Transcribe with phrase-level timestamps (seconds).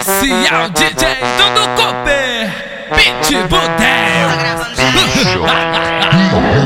[0.00, 2.48] Especial DJ Dudu Cooper,
[2.96, 3.60] Pitbull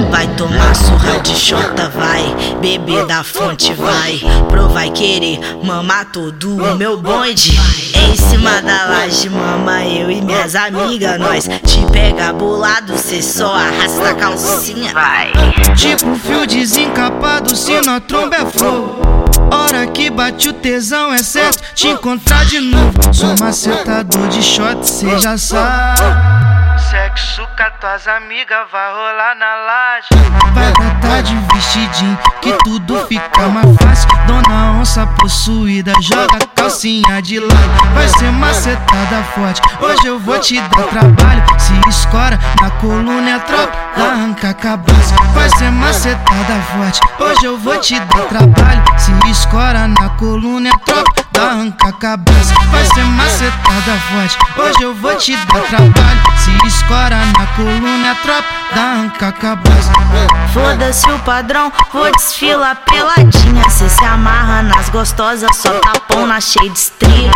[0.08, 2.22] Vai tomar surra de chota, vai.
[2.60, 4.20] Beber da fonte, vai.
[4.48, 7.58] Pro vai querer mamar todo o meu bonde.
[7.92, 11.18] Em cima da laje, mama eu e minhas amigas.
[11.18, 15.32] Nós te pega bolado, cê só arrasta a calcinha, vai.
[15.74, 19.13] Tipo fio desencapado, se na tromba é fogo
[19.54, 21.62] Hora que bate o tesão é certo?
[21.74, 26.53] Te encontrar de novo Sou macetador de shot, cê já sabe
[27.14, 30.08] Com tuas amigas vai rolar na laje.
[30.52, 34.08] Vai tratar de vestidinho que tudo fica mais fácil.
[34.26, 37.94] Dona onça possuída joga calcinha de lado.
[37.94, 41.44] Vai ser macetada forte, hoje eu vou te dar trabalho.
[41.56, 45.14] Se escora na coluna é tropa, arranca a cabeça.
[45.34, 48.82] Vai ser macetada forte, hoje eu vou te dar trabalho.
[48.98, 54.94] Se escora na coluna é tropa, arranca a cabeça Vai ser macetada forte, hoje eu
[54.94, 56.22] vou te dar trabalho.
[56.36, 59.92] Se escora na coluna tropa, arranca a cabeça.
[60.52, 63.70] Foda-se o padrão, vou desfilar peladinha.
[63.70, 67.30] Cê se amarra nas gostosas, só tapão na cheia de estria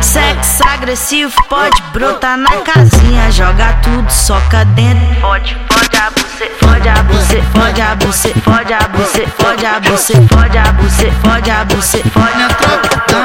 [0.00, 3.30] Sexo agressivo, pode brotar na casinha.
[3.32, 5.20] Joga tudo, soca dentro.
[5.20, 9.80] Pode, pode a bucê, pode a bucê, pode a bucê, pode a bucê, pode a
[9.80, 13.23] bucê, pode a bucê, pode a bucê, pode a tropa, pode, pode a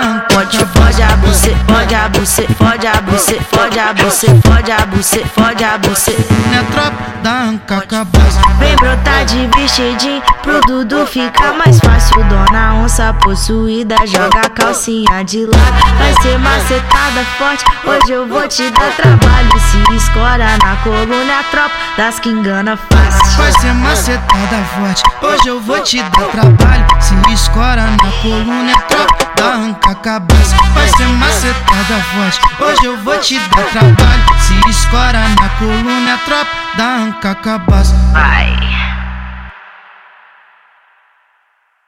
[1.90, 6.16] pode a bucê, pode a bucê, pode a bucê, pode a bucê, pode a bucê.
[6.52, 12.24] Na tropa, dá arranca a cabeça Vem brotar de vestidinho pro Dudu ficar mais fácil.
[12.26, 15.98] Dona onça possuída joga a calcinha de lado.
[15.98, 19.50] Vai ser macetada forte, hoje eu vou te dar trabalho.
[19.60, 23.38] Se escora na coluna a tropa das que engana fácil.
[23.38, 26.86] Vai ser macetada forte, hoje eu vou te dar trabalho.
[27.00, 32.86] Se escora na coluna a tropa da arranca a cabeça Vai ser macetada forte, hoje
[32.86, 34.24] eu vou te dar trabalho.
[34.40, 37.96] Se escora na coluna tropa da arranca a cabeça.
[38.14, 38.69] Vai